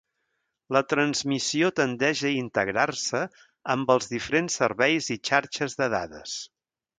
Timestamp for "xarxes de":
5.31-5.91